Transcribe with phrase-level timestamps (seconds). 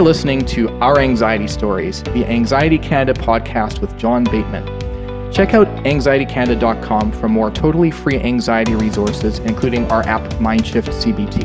[0.00, 4.64] are listening to Our Anxiety Stories, the Anxiety Canada podcast with John Bateman.
[5.30, 11.44] Check out anxietycanada.com for more totally free anxiety resources, including our app MindShift CBT.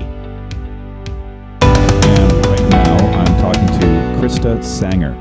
[1.62, 3.86] And right now, I'm talking to
[4.22, 5.12] Krista Sanger.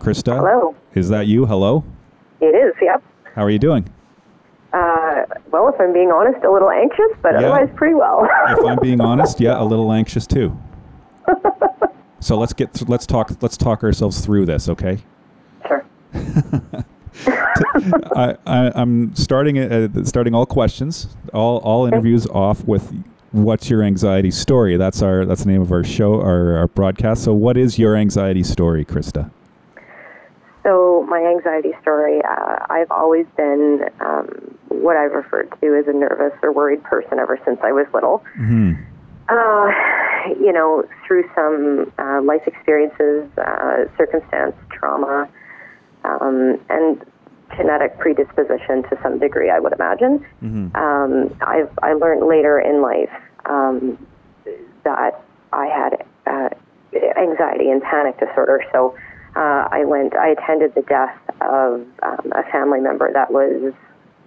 [0.00, 0.34] Krista?
[0.36, 0.74] Hello.
[0.94, 1.46] Is that you?
[1.46, 1.84] Hello?
[2.40, 3.00] It is, yep.
[3.36, 3.88] How are you doing?
[4.72, 5.22] Uh,
[5.52, 7.38] well, if I'm being honest, a little anxious, but Yeah.
[7.48, 8.28] otherwise pretty well.
[8.48, 10.58] If I'm being honest, yeah, a little anxious too.
[12.22, 14.98] So let's get th- let's talk let's talk ourselves through this, okay?
[15.66, 15.84] sure.
[18.14, 22.92] I, I I'm starting uh, starting all questions, all all interviews off with
[23.32, 24.76] what's your anxiety story?
[24.76, 27.24] That's our that's the name of our show, our, our broadcast.
[27.24, 29.30] So what is your anxiety story, Krista?
[30.62, 34.28] So, my anxiety story uh, I've always been um,
[34.68, 38.22] what I've referred to as a nervous or worried person ever since I was little.
[38.36, 38.74] Hmm.
[39.28, 39.70] Uh,
[40.40, 45.28] you know, through some uh, life experiences, uh, circumstance, trauma,
[46.04, 47.04] um, and
[47.56, 50.24] genetic predisposition to some degree, I would imagine.
[50.42, 50.74] Mhm.
[50.76, 53.10] Um, I've I learned later in life
[53.46, 53.98] um,
[54.84, 56.48] that I had uh,
[57.16, 58.64] anxiety and panic disorder.
[58.72, 58.94] So
[59.36, 60.14] uh, I went.
[60.16, 63.72] I attended the death of um, a family member that was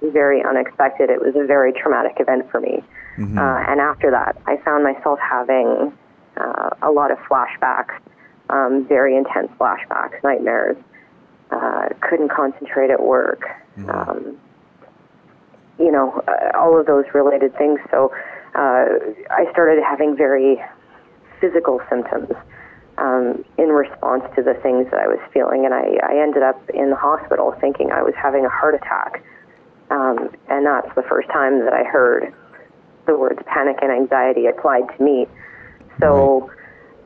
[0.01, 1.09] very unexpected.
[1.09, 2.83] It was a very traumatic event for me.
[3.17, 3.37] Mhm.
[3.37, 5.93] Uh, and after that, I found myself having
[6.37, 7.95] uh, a lot of flashbacks,
[8.49, 10.77] um, very intense flashbacks, nightmares.
[11.51, 13.47] Uh, couldn't concentrate at work.
[13.89, 14.37] Um,
[15.77, 17.79] you know, uh, all of those related things.
[17.91, 18.11] So
[18.55, 18.85] uh,
[19.29, 20.61] I started having very
[21.39, 22.31] physical symptoms
[22.97, 26.69] um, in response to the things that I was feeling, and I, I ended up
[26.69, 29.23] in the hospital thinking I was having a heart attack.
[29.91, 32.33] Um, and that's the first time that I heard
[33.05, 35.27] the words panic and anxiety applied to me.
[35.99, 36.51] So,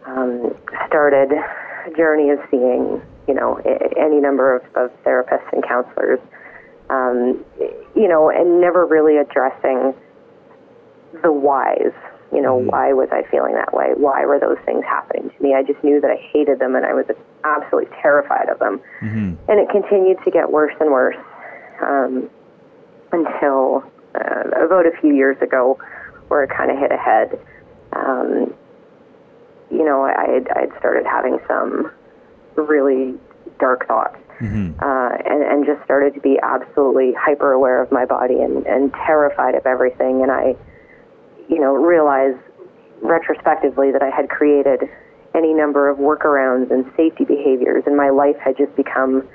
[0.05, 0.55] um,
[0.87, 3.58] started a journey of seeing, you know,
[3.98, 6.20] any number of, of therapists and counselors,
[6.89, 7.43] um,
[7.95, 9.93] you know, and never really addressing
[11.21, 11.92] the whys.
[12.32, 13.93] You know, why was I feeling that way?
[13.95, 15.55] Why were those things happening to me?
[15.55, 17.05] I just knew that I hated them and I was
[17.43, 18.80] absolutely terrified of them.
[19.02, 19.36] Mhm.
[19.48, 21.17] And it continued to get worse and worse
[21.82, 22.30] um,
[23.11, 23.83] until
[24.15, 25.80] uh, about a few years ago,
[26.27, 27.39] where it kind of hit a head.
[27.93, 28.53] Um,
[29.71, 31.92] you know, I had, I had started having some
[32.55, 33.15] really
[33.59, 34.17] dark thoughts.
[34.39, 34.81] Mhm.
[34.81, 38.93] Uh, and, and just started to be absolutely hyper aware of my body and, and
[38.93, 40.21] terrified of everything.
[40.21, 40.55] And I,
[41.49, 42.39] you know, realized
[43.02, 44.89] retrospectively that I had created
[45.36, 49.27] any number of workarounds and safety behaviors, and my life had just become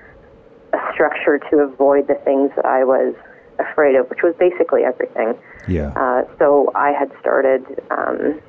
[0.72, 3.14] a structure to avoid the things that I was
[3.58, 5.34] afraid of, which was basically everything.
[5.68, 5.92] Yeah.
[5.96, 8.40] Uh, so I had started um,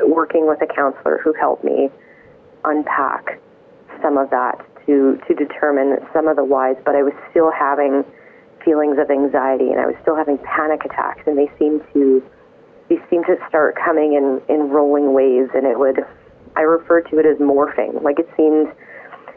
[0.00, 1.90] working with a counselor who helped me
[2.64, 3.38] unpack
[4.00, 6.76] some of that to to determine some of the whys.
[6.84, 8.04] But I was still having
[8.64, 12.22] feelings of anxiety, and I was still having panic attacks, and they seemed to
[12.88, 16.04] they seemed to start coming in in rolling waves, and it would.
[16.54, 18.02] I refer to it as morphing.
[18.02, 18.68] Like it seemed,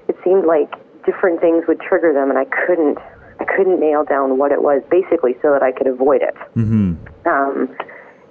[0.09, 0.69] it seemed like
[1.05, 2.97] different things would trigger them, and I couldn't.
[3.45, 6.35] I couldn't nail down what it was, basically, so that I could avoid it.
[6.55, 6.97] Mhm.
[7.25, 7.69] Um,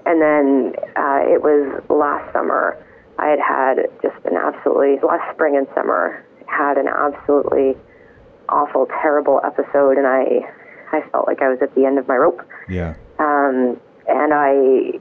[0.06, 2.76] and then uh, it was last summer.
[3.18, 7.76] I had had just an absolutely last spring and summer had an absolutely
[8.48, 10.46] awful, terrible episode, and I
[10.92, 12.42] I felt like I was at the end of my rope.
[12.68, 12.94] Yeah.
[13.18, 15.00] Um, and I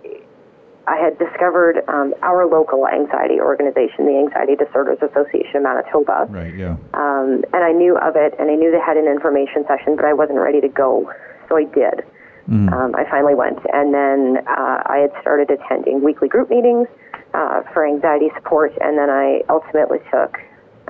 [0.86, 6.28] I had discovered um, our local anxiety organization, the Anxiety Disorders Association of Manitoba.
[6.30, 6.54] Right.
[6.54, 6.76] Yeah.
[6.94, 10.04] Um, and I knew of it, and I knew they had an information session, but
[10.06, 11.10] I wasn't ready to go,
[11.48, 12.04] so I did.
[12.50, 12.74] Mm.
[12.74, 16.88] Um, I finally went, and then uh, I had started attending weekly group meetings
[17.34, 20.38] uh, for anxiety support, and then I ultimately took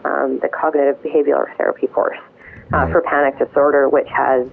[0.06, 2.18] um, the cognitive behavioral therapy course
[2.74, 2.92] uh, Right.
[2.92, 4.48] for panic disorder, which has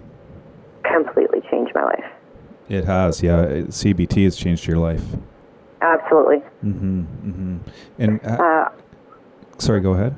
[0.84, 2.04] completely changed my life.
[2.68, 3.22] It has.
[3.22, 3.46] Yeah.
[3.72, 5.02] CBT has changed your life.
[5.82, 6.42] Absolutely.
[6.64, 7.06] Mhm.
[7.24, 7.58] Mhm.
[7.98, 8.68] And uh, Uh,
[9.58, 9.80] sorry.
[9.80, 10.14] Go ahead.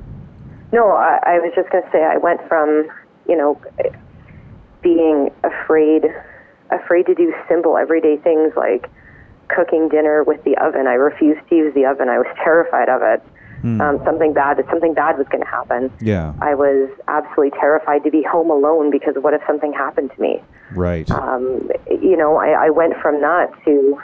[0.73, 2.89] No, I, I was just going to say I went from,
[3.29, 3.61] you know,
[4.83, 6.05] being afraid,
[6.71, 8.89] afraid to do simple everyday things like
[9.49, 10.87] cooking dinner with the oven.
[10.87, 12.09] I refused to use the oven.
[12.09, 13.23] I was terrified of it.
[13.61, 13.81] Hmm.
[13.81, 15.93] Um, something bad, that something bad was going to happen.
[16.01, 16.33] Yeah.
[16.41, 20.43] I was absolutely terrified to be home alone because what if something happened to me?
[20.75, 21.09] Right.
[21.13, 24.01] Um, you know, I, I went from that to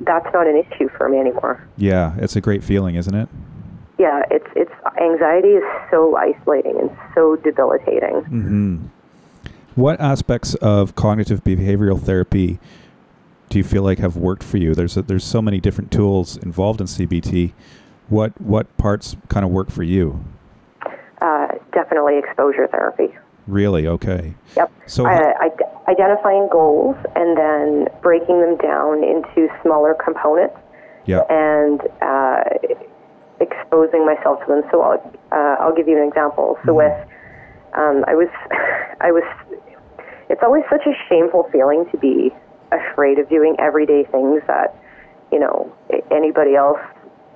[0.00, 1.66] that's not an issue for me anymore.
[1.76, 2.14] yeah.
[2.18, 3.28] It's a great feeling, isn't it?
[3.98, 8.22] yeah, it's it's anxiety is so isolating and so debilitating.
[8.24, 8.76] hmm
[9.74, 12.58] What aspects of cognitive behavioral therapy
[13.50, 14.74] do you feel like have worked for you?
[14.74, 17.52] There's a, there's so many different tools involved in CBT.
[18.08, 20.24] What what parts kind of work for you?
[21.20, 23.14] Uh, definitely exposure therapy.
[23.46, 23.86] Really?
[23.86, 24.32] Okay.
[24.56, 24.72] Yep.
[24.86, 25.50] So uh, I-
[25.90, 30.56] identifying goals and then breaking them down into smaller components
[31.06, 31.22] yeah.
[31.28, 32.44] and uh,
[33.40, 34.62] exposing myself to them.
[34.70, 35.02] So I'll,
[35.32, 36.58] uh, I'll give you an example.
[36.64, 36.76] So Mhm.
[36.76, 36.98] with,
[37.74, 38.28] um, I was,
[39.00, 39.24] I was,
[40.28, 42.32] it's always such a shameful feeling to be
[42.70, 44.76] afraid of doing everyday things that,
[45.32, 45.72] you know,
[46.10, 46.78] anybody else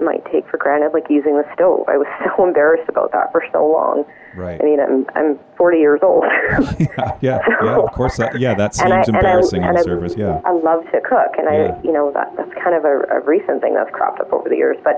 [0.00, 1.86] might take for granted, like using the stove.
[1.88, 2.06] I was
[2.36, 4.04] so embarrassed about that for so long.
[4.34, 4.60] Right.
[4.60, 6.24] I mean, I'm I'm 40 years old.
[6.80, 8.16] yeah, yeah, yeah, of course.
[8.16, 10.14] That, yeah, that seems I, and I- embarrassing on the I- surface.
[10.16, 10.40] Yeah.
[10.44, 11.78] I love to cook, and Yeah.
[11.78, 14.48] I, you know, that that's kind of a, a recent thing that's cropped up over
[14.48, 14.76] the years.
[14.82, 14.96] But,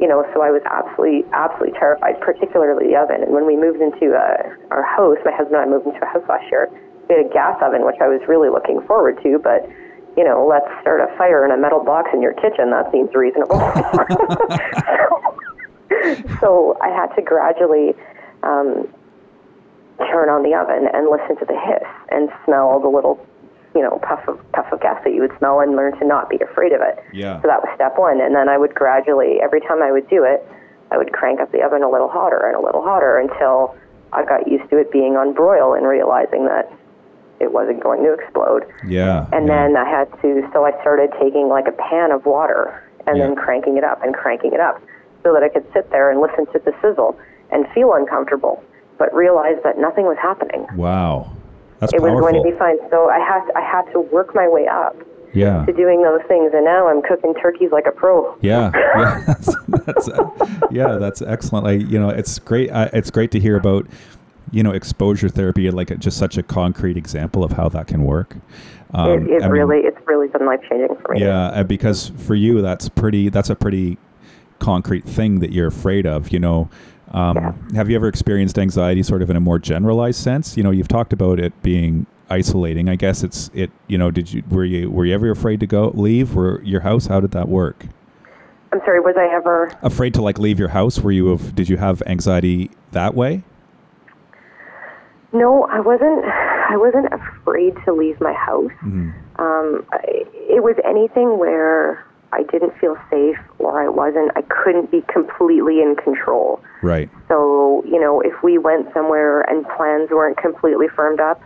[0.00, 3.22] you know, so I was absolutely, absolutely terrified, particularly the oven.
[3.22, 6.10] And when we moved into uh, our house, my husband and I moved into a
[6.10, 6.66] house last year.
[7.08, 9.62] We had a gas oven, which I was really looking forward to, but.
[10.16, 12.70] You know, let's start a fire in a metal box in your kitchen.
[12.70, 13.58] That seems reasonable.
[15.90, 17.94] so, so I had to gradually
[18.42, 18.86] um,
[19.98, 23.18] turn on the oven and listen to the hiss and smell the little,
[23.74, 26.30] you know, puff of puff of gas that you would smell and learn to not
[26.30, 27.02] be afraid of it.
[27.12, 27.40] Yeah.
[27.42, 30.22] So that was step one, and then I would gradually, every time I would do
[30.22, 30.46] it,
[30.90, 33.74] I would crank up the oven a little hotter and a little hotter until
[34.12, 36.70] I got used to it being on broil and realizing that
[37.44, 38.64] it wasn't going to explode.
[38.86, 39.26] Yeah.
[39.32, 39.68] And yeah.
[39.68, 43.26] then I had to, so I started taking like a pan of water and Yeah.
[43.26, 44.80] then cranking it up and cranking it up
[45.22, 47.16] so that I could sit there and listen to the sizzle
[47.52, 48.62] and feel uncomfortable,
[48.98, 50.66] but realize that nothing was happening.
[50.74, 51.30] Wow.
[51.80, 52.16] That's It powerful.
[52.16, 52.78] was going to be fine.
[52.90, 54.96] So I had, I had to work my way up
[55.34, 55.64] yeah.
[55.66, 58.36] to doing those things, and now I'm cooking turkeys like a pro.
[58.40, 60.08] Yeah, yeah, that's, that's
[60.70, 61.64] yeah, that's excellent.
[61.66, 62.70] Like you know, it's great.
[62.70, 63.86] Uh, it's great to hear about
[64.54, 68.04] you know exposure therapy, like a, just such a concrete example of how that can
[68.04, 68.36] work.
[68.94, 71.20] Um, it, it I mean, really, it's really been life changing for me.
[71.20, 73.28] yeah, uh, because for you, that's pretty.
[73.28, 73.98] That's a pretty
[74.60, 76.30] concrete thing that you're afraid of.
[76.30, 76.70] You know,
[77.10, 80.56] um, have you ever experienced anxiety, sort of in a more generalized sense?
[80.56, 82.88] You know, you've talked about it being isolating.
[82.88, 83.72] I guess it's it.
[83.88, 86.82] You know, did you were you were you ever afraid to go leave or your
[86.82, 87.06] house?
[87.06, 87.86] How did that work?
[88.72, 89.76] I'm sorry, was I ever?
[89.82, 93.44] afraid to like leave your house were you of did you have anxiety that way
[95.34, 96.24] No, I wasn't.
[96.24, 98.70] I wasn't afraid to leave my house.
[98.82, 99.10] mm-hmm.
[99.36, 99.98] Um, I,
[100.32, 104.30] it was anything where I didn't feel safe or I wasn't.
[104.36, 106.60] I couldn't be completely in control.
[106.82, 111.42] right So you know, if we went somewhere and plans weren't completely firmed up,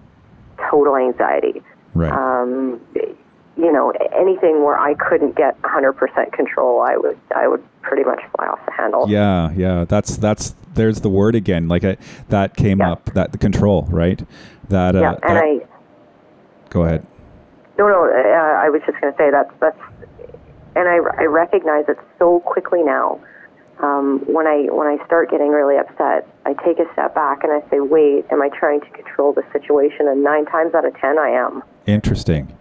[0.70, 1.62] total anxiety.
[1.94, 2.80] right Um,
[3.58, 8.20] you know, anything where I couldn't get 100% control, I would, I would pretty much
[8.36, 9.08] fly off the handle.
[9.08, 11.96] yeah yeah that's that's there's the word again like I,
[12.28, 12.92] that came Yeah.
[12.92, 14.20] up that the control right
[14.68, 15.60] that uh Yeah, and that- I,
[16.70, 17.06] go ahead
[17.78, 18.18] no, no, uh,
[18.64, 19.78] I was just going to say that's that's,
[20.74, 23.20] and I, I recognize it so quickly now.
[23.78, 27.52] Um, when I when I start getting really upset, I take a step back and
[27.52, 30.92] I say, "Wait, am I trying to control the situation?" And nine times out of
[30.98, 31.62] ten, I am.
[31.86, 32.52] interesting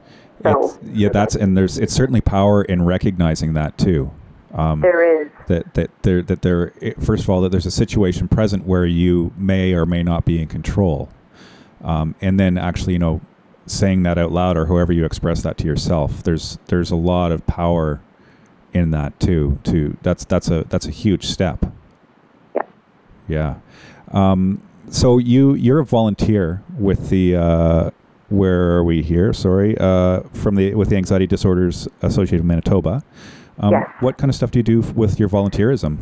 [0.44, 4.12] So- It's- yeah that's and there's it's certainly power in recognizing that too.
[4.54, 8.28] Um, There is, that that there that there first of all that there's a situation
[8.28, 11.10] present where you may or may not be in control.
[11.84, 13.22] Um, and then actually you know
[13.66, 17.34] saying that out loud or however you express that to yourself there's there's a lot
[17.34, 18.00] of power
[18.74, 21.66] in that too to that's that's a that's a huge step.
[22.56, 22.62] Yeah.
[23.28, 23.56] yeah.
[24.12, 27.92] Um, so you you're a volunteer with the uh,
[28.30, 33.04] where are we here sorry uh, from the with the anxiety disorders associated with manitoba
[33.60, 33.88] um, Yes.
[34.02, 35.98] what kind of stuff do you do f- with your volunteerism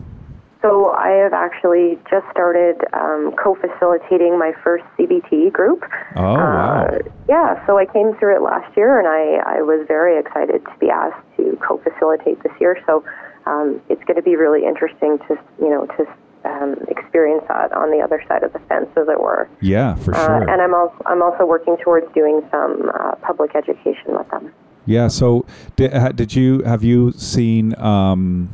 [0.61, 5.83] So I have actually just started um, co-facilitating my first CBT group.
[6.15, 6.97] oh wow Uh,
[7.29, 10.73] yeah, so I came through it last year, and I, I was very excited to
[10.79, 12.77] be asked to co-facilitate this year.
[12.87, 13.03] So
[13.45, 16.01] um, it's going to be really interesting to you know to
[16.45, 19.49] um, experience that on the other side of the fence, as it were.
[19.61, 23.55] yeah for Uh, sure and I'm also I'm also working towards doing some uh, public
[23.55, 24.53] education with them.
[24.87, 25.07] Yeah.
[25.07, 28.49] So, did, did you have you seen um,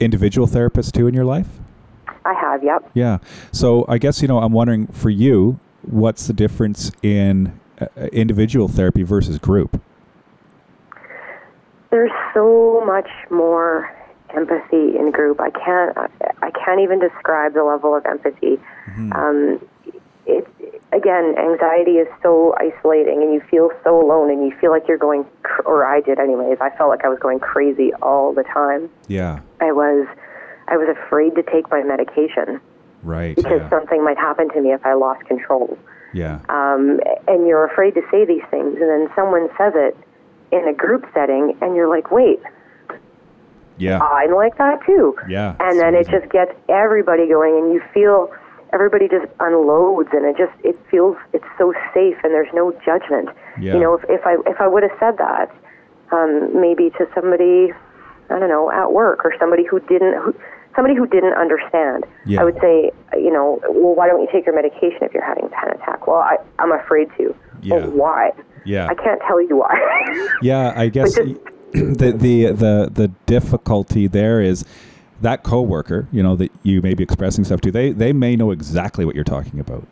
[0.00, 1.48] individual therapists too in your life?
[2.24, 2.88] I have, yep.
[2.94, 3.18] Yeah.
[3.52, 8.06] So, I guess you know, I'm wondering for you, what's the difference in uh, uh,
[8.06, 9.82] individual therapy versus group?
[11.90, 13.94] There's so much more
[14.36, 15.40] empathy in group.
[15.40, 15.96] I can't
[16.42, 18.58] I can't even describe the level of empathy.
[19.12, 19.60] Um,
[20.26, 20.46] it
[20.92, 24.96] again, anxiety is so isolating, and you feel so alone, and you feel like you're
[24.98, 26.58] going, cr- or I did, anyways.
[26.60, 28.88] I felt like I was going crazy all the time.
[29.08, 29.40] Yeah.
[29.60, 30.06] I was,
[30.68, 32.60] I was afraid to take my medication
[33.02, 33.34] Right.
[33.36, 33.68] because Yeah.
[33.70, 35.76] something might happen to me if I lost control.
[36.14, 36.38] Yeah.
[36.48, 39.96] Um, and you're afraid to say these things, and then someone says it
[40.52, 42.40] in a group setting, and you're like, wait,
[43.78, 43.98] Yeah.
[44.00, 45.16] I'm like that too.
[45.28, 48.30] Yeah, And then it just gets everybody going, and you feel
[48.72, 53.28] everybody just unloads, and it just it feels it's so safe, and there's no judgment.
[53.60, 53.74] Yeah.
[53.74, 55.50] You know, if, if I if I would have said that,
[56.12, 57.72] um, maybe to somebody,
[58.30, 60.34] I don't know, at work or somebody who didn't who,
[60.76, 62.40] somebody who didn't understand, Yeah.
[62.40, 65.44] I would say, you know, well, why don't you take your medication if you're having
[65.46, 66.06] a panic attack?
[66.06, 67.34] Well, I, I'm afraid to.
[67.62, 67.76] Yeah.
[67.76, 68.30] Well, why?
[68.64, 68.86] Yeah.
[68.88, 69.74] I can't tell you why.
[70.42, 71.40] Yeah, I guess just-
[71.98, 74.64] the the the the difficulty there is
[75.20, 77.70] that coworker, you know, that you may be expressing stuff to.
[77.72, 79.86] They they may know exactly what you're talking about,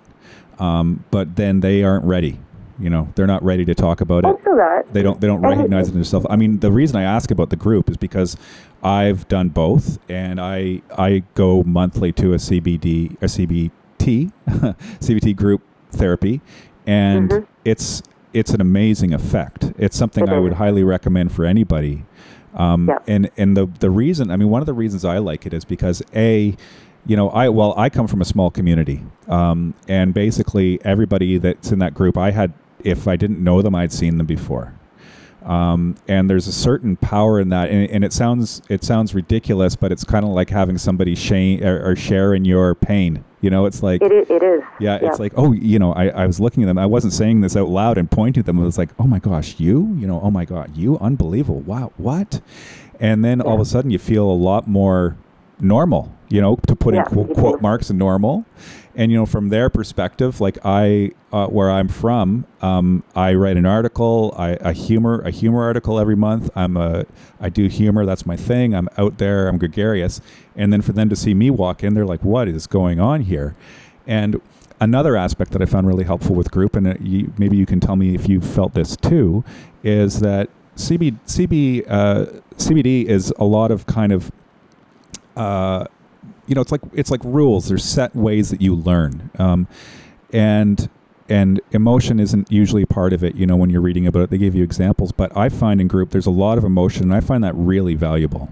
[0.58, 2.38] um, but then they aren't ready.
[2.78, 4.36] You know, they're not ready to talk about it.
[4.44, 4.84] that.
[4.92, 6.26] They don't they don't And- recognize it in themselves.
[6.30, 8.36] I mean, the reason I ask about the group is because
[8.82, 14.32] I've done both, and I I go monthly to a CBD a CBT
[15.00, 16.40] CBT group therapy,
[16.86, 17.46] and Mhm.
[17.64, 19.71] it's it's an amazing effect.
[19.82, 22.04] It's something It I would highly recommend for anybody.
[22.54, 22.90] Um.
[23.06, 25.64] And and the the reason I mean one of the reasons I like it is
[25.64, 26.54] because a
[27.06, 31.72] you know I well I come from a small community um, and basically everybody that's
[31.72, 32.52] in that group I had
[32.84, 34.74] if I didn't know them I'd seen them before
[35.44, 39.76] um, and there's a certain power in that and, and it sounds it sounds ridiculous
[39.76, 43.50] but it's kind of like having somebody share or, or share in your pain you
[43.50, 44.30] know it's like It is.
[44.30, 44.62] It is.
[44.78, 46.78] yeah, it's like, oh, you know, I, I was looking at them.
[46.78, 48.56] I wasn't saying this out loud and pointing at them.
[48.58, 51.60] It was like, oh my gosh, you, you know, oh my God, you, unbelievable.
[51.60, 52.40] Wow, what?
[53.00, 55.16] And then all of a sudden you feel a lot more
[55.58, 58.44] normal, you know, to put Yeah, in quote, quote marks normal.
[58.94, 63.56] And, you know, from their perspective, like I, uh, where I'm from, um, I write
[63.56, 66.50] an article, I, a humor, a humor article every month.
[66.54, 67.06] I'm a,
[67.40, 68.04] I do humor.
[68.04, 68.74] That's my thing.
[68.74, 69.48] I'm out there.
[69.48, 70.20] I'm gregarious.
[70.54, 73.22] And then for them to see me walk in, they're like, what is going on
[73.22, 73.54] here?
[74.06, 74.40] And
[74.82, 77.80] another aspect that I found really helpful with group, and uh, you, maybe you can
[77.80, 79.44] tell me if you felt this too,
[79.84, 84.32] is that CB, CB, uh, CBD is a lot of kind of,
[85.36, 85.86] uh,
[86.46, 87.68] you know, it's like it's like rules.
[87.68, 89.68] There's set ways that you learn, um,
[90.32, 90.88] and
[91.28, 93.34] and emotion isn't usually part of it.
[93.34, 95.12] You know, when you're reading about it, they give you examples.
[95.12, 97.94] But I find in group there's a lot of emotion, and I find that really
[97.94, 98.50] valuable.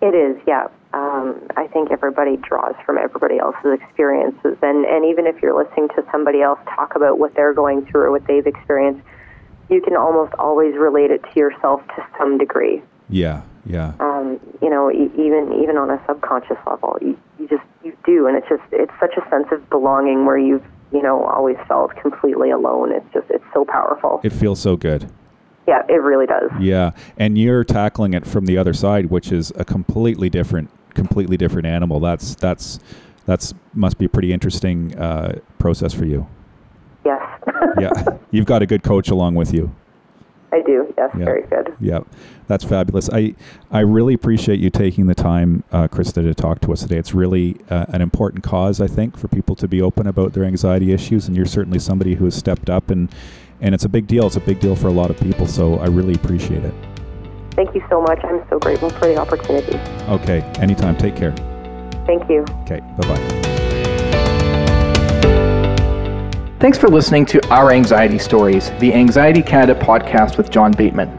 [0.00, 0.68] It is, yeah.
[0.94, 5.88] Um, I think everybody draws from everybody else's experiences, and and even if you're listening
[5.90, 9.02] to somebody else talk about what they're going through or what they've experienced,
[9.68, 12.82] you can almost always relate it to yourself to some degree.
[13.08, 17.62] Yeah, yeah, Um, you know, e- even even on a subconscious level, you, you just
[17.84, 21.24] you do, and it's just it's such a sense of belonging where you've you know
[21.24, 22.92] always felt completely alone.
[22.92, 24.20] It's just it's so powerful.
[24.24, 25.10] it feels so good.
[25.68, 26.50] yeah, it really does.
[26.60, 31.36] Yeah, and you're tackling it from the other side, which is a completely different, completely
[31.36, 32.00] different animal.
[32.00, 32.80] That's that's
[33.26, 36.26] that's must be a pretty interesting uh, process for you.
[37.04, 37.22] Yes,
[37.80, 37.90] Yeah,
[38.32, 39.70] you've got a good coach along with you.
[40.52, 40.92] I do.
[40.98, 41.24] Yes, Yeah.
[41.24, 41.72] very good.
[41.80, 42.00] Yeah,
[42.46, 43.08] that's fabulous.
[43.10, 43.34] I
[43.70, 46.96] I really appreciate you taking the time, uh, Krista, to talk to us today.
[46.98, 50.44] It's really uh, an important cause, I think, for people to be open about their
[50.44, 53.08] anxiety issues, and you're certainly somebody who has stepped up, and
[53.60, 54.26] and it's a big deal.
[54.26, 55.46] It's a big deal for a lot of people.
[55.46, 56.74] So I really appreciate it.
[57.52, 58.18] Thank you so much.
[58.24, 59.78] I'm so grateful for the opportunity.
[60.08, 60.96] Okay, anytime.
[60.96, 61.32] Take care.
[62.06, 62.44] Thank you.
[62.64, 63.41] Okay, bye bye.
[66.62, 71.10] Thanks for listening to Our Anxiety Stories, the Anxiety Canada podcast with John Bateman.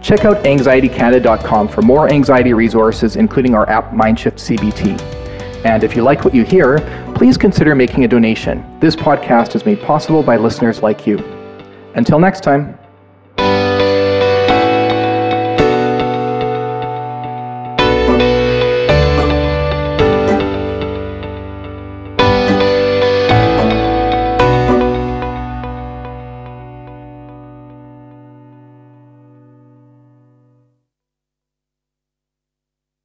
[0.00, 4.98] Check out anxietycanada.com for more anxiety resources, including our app Mindshift CBT.
[5.66, 6.78] And if you like what you hear,
[7.14, 8.64] please consider making a donation.
[8.80, 11.18] This podcast is made possible by listeners like you.
[11.94, 12.78] Until next time.